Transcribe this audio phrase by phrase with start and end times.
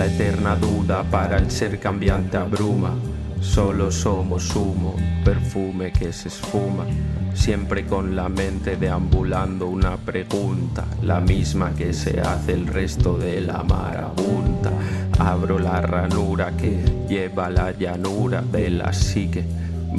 [0.00, 2.94] La eterna duda para el ser cambiante abruma.
[3.42, 6.86] Solo somos humo, perfume que se esfuma,
[7.34, 13.42] siempre con la mente deambulando una pregunta, la misma que se hace el resto de
[13.42, 14.72] la marabunta.
[15.18, 19.44] Abro la ranura que lleva la llanura de la psique,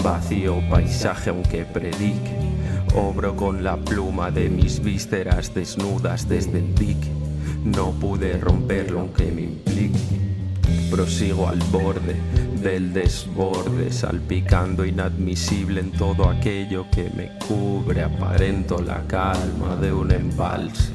[0.04, 2.40] vacío paisaje aunque predique.
[2.96, 7.21] Obro con la pluma de mis vísceras desnudas desde el dique,
[7.64, 10.00] no pude romperlo aunque me implique.
[10.90, 12.16] Prosigo al borde
[12.62, 20.12] del desborde, salpicando inadmisible en todo aquello que me cubre, aparento la calma de un
[20.12, 20.92] embalse,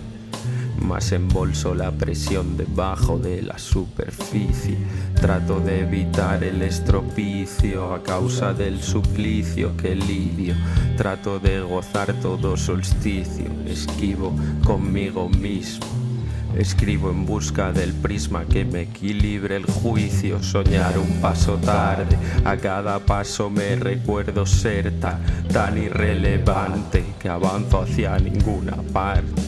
[0.80, 4.76] mas embolso la presión debajo de la superficie,
[5.20, 10.54] trato de evitar el estropicio a causa del suplicio que lidio,
[10.96, 14.32] trato de gozar todo solsticio, esquivo
[14.64, 16.05] conmigo mismo
[16.54, 22.56] Escribo en busca del prisma que me equilibre el juicio, soñar un paso tarde, a
[22.56, 25.20] cada paso me recuerdo ser tan,
[25.52, 29.42] tan irrelevante que avanzo hacia ninguna parte.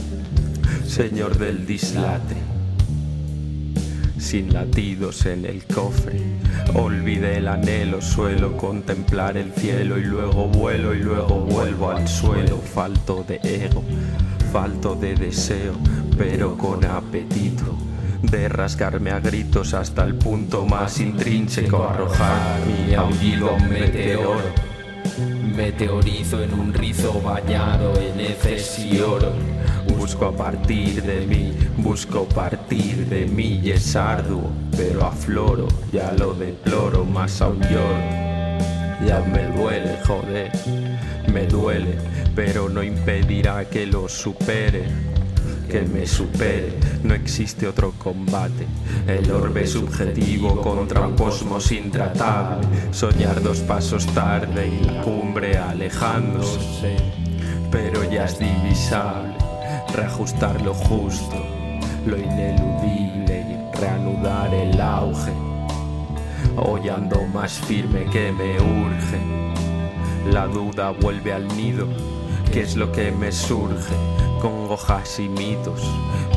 [0.86, 2.36] Señor del dislate,
[4.18, 6.20] sin latidos en el cofre,
[6.74, 12.58] olvidé el anhelo, suelo contemplar el cielo y luego vuelo y luego vuelvo al suelo,
[12.58, 13.82] falto de ego
[14.52, 15.74] falto de deseo,
[16.18, 17.76] pero con apetito
[18.22, 24.42] de rasgarme a gritos hasta el punto más intrínseco, arrojar mi aullido meteoro.
[25.56, 29.32] Meteorizo en un rizo bañado en heces y oro.
[29.96, 36.12] Busco a partir de mí, busco partir de mí y es arduo, pero afloro, ya
[36.12, 38.18] lo deploro, más aún lloro.
[39.06, 40.50] Ya me duele, joder,
[41.32, 41.96] me duele,
[42.34, 44.86] pero no impedirá que lo supere
[45.68, 48.66] que me supere, no existe otro combate.
[49.06, 56.96] El orbe subjetivo contra un cosmos intratable, soñar dos pasos tarde y la cumbre alejándose,
[57.70, 59.34] pero ya es divisable,
[59.94, 61.36] reajustar lo justo,
[62.06, 65.32] lo ineludible y reanudar el auge.
[66.56, 69.20] Hoy ando más firme que me urge.
[70.32, 71.86] La duda vuelve al nido,
[72.52, 73.94] ¿qué es lo que me surge?
[74.40, 75.82] Congojas y mitos,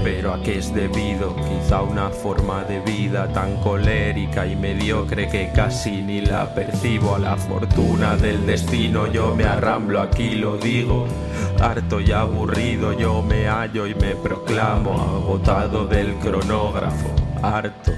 [0.04, 5.52] pero a qué es debido, quizá una forma de vida tan colérica y mediocre que
[5.54, 9.08] casi ni la percibo a la fortuna del destino.
[9.12, 11.06] Yo me arramblo aquí, lo digo,
[11.60, 17.10] harto y aburrido, yo me hallo y me proclamo agotado del cronógrafo,
[17.44, 17.92] harto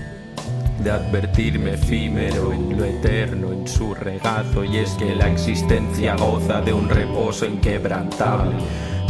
[0.79, 6.61] de advertirme efímero en lo eterno, en su regazo, y es que la existencia goza
[6.61, 8.55] de un reposo inquebrantable.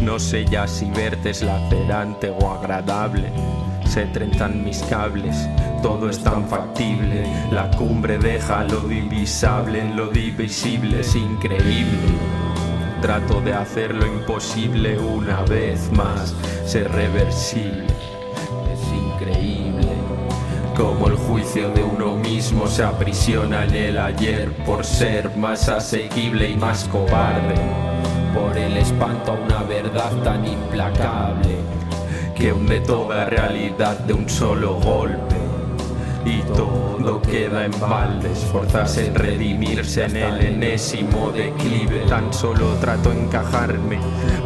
[0.01, 3.31] No sé ya si verte es lacerante o agradable.
[3.85, 5.47] Se trenzan mis cables,
[5.81, 7.25] todo es tan factible.
[7.51, 11.99] La cumbre deja lo divisable en lo divisible, es increíble.
[13.01, 16.33] Trato de hacer lo imposible una vez más,
[16.65, 17.87] ser reversible,
[18.71, 19.89] es increíble.
[20.75, 26.49] Como el juicio de uno mismo se aprisiona en el ayer por ser más asequible
[26.49, 27.55] y más cobarde.
[28.33, 31.57] Por el espanto a una verdad tan implacable
[32.35, 35.35] que hunde toda realidad de un solo golpe
[36.25, 38.31] y todo queda en balde.
[38.31, 42.05] Esforzarse en redimirse en el enésimo declive.
[42.09, 43.99] Tan solo trato encajarme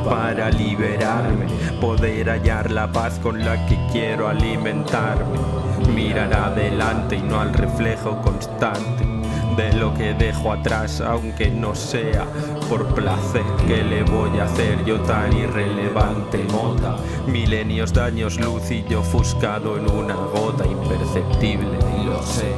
[0.03, 1.45] para liberarme,
[1.79, 5.66] poder hallar la paz con la que quiero alimentarme.
[5.93, 9.05] Mirar adelante y no al reflejo constante
[9.57, 12.25] de lo que dejo atrás, aunque no sea
[12.69, 13.43] por placer.
[13.67, 16.95] ¿Qué le voy a hacer yo tan irrelevante mota?
[17.25, 21.79] Milenios daños luz y yo ofuscado en una gota imperceptible.
[21.99, 22.53] Y lo sé,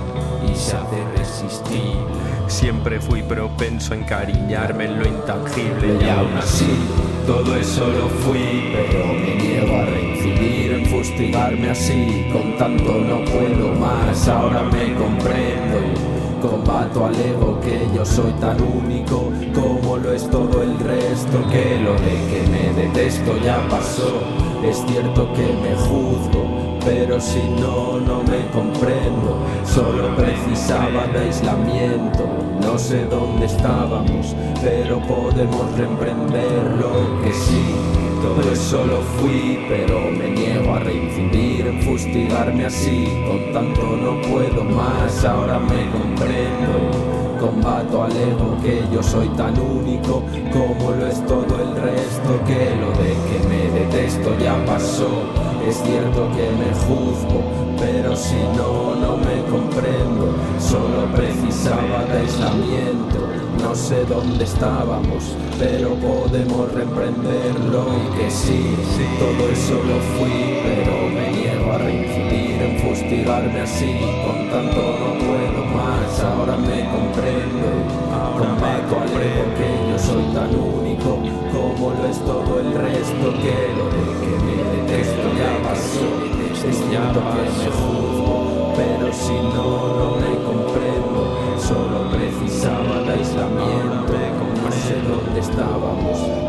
[0.45, 2.05] y se hace resistible.
[2.47, 6.67] Siempre fui propenso a encariñarme en lo intangible y aún así
[7.29, 8.73] todo eso lo fui,
[11.19, 12.25] fustigarme así.
[12.31, 15.79] Con tanto no puedo más, ahora me comprendo
[16.41, 21.37] Combato al ego que yo soy tan único como lo es todo el resto.
[21.51, 24.21] Que lo de que me detesto ya pasó.
[24.63, 29.43] Es cierto que me juzgo, pero si no, no me comprendo.
[29.65, 32.25] Solo precisaba de aislamiento.
[32.61, 37.88] No sé dónde estábamos, pero podemos reemprender lo que sí.
[38.29, 43.07] Todo eso lo fui, pero me niego a reincidir en fustigarme así.
[43.27, 47.18] Con tanto no puedo más, ahora me comprendo.
[47.39, 52.75] Combato al ego que yo soy tan único como lo es todo el resto que
[52.75, 55.09] lo de que me detesto ya pasó.
[55.67, 57.43] Es cierto que me juzgo
[57.79, 60.35] pero si no no me comprendo.
[60.59, 63.29] Solo precisaba de aislamiento
[63.61, 68.75] no sé dónde estábamos pero podemos reemprenderlo y que sí
[69.19, 75.19] todo eso lo fui pero me niego a reincidir en fustigarme así con tanto no
[75.19, 75.38] puedo
[76.21, 77.67] ahora me comprendo.
[78.11, 81.19] Ahora me comprendo que yo soy tan único
[81.51, 83.33] como lo es todo el resto.
[83.41, 86.07] Que lo de que me detesto ya pasó
[86.51, 89.69] es me juzgo pero si no
[89.99, 91.21] no me comprendo.
[91.57, 94.13] Solo precisaba de aislamiento.
[94.63, 96.48] No sé dónde estábamos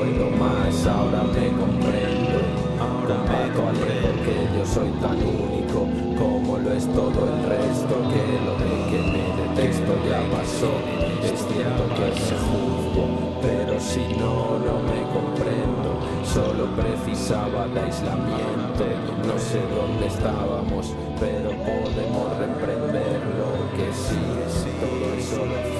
[0.00, 2.40] puedo más ahora me comprendo.
[2.80, 5.86] Ahora me comprendo que yo soy tan único
[6.18, 10.72] como lo es todo el resto que lo de que me detesto ya pasó.
[11.22, 13.04] Es cierto que me juzgo
[13.42, 15.90] pero si no no me comprendo.
[16.24, 18.84] Solo precisaba de aislamiento
[19.26, 24.40] no sé dónde estábamos pero podemos reemprenderlo que sí
[24.80, 25.79] todo eso lo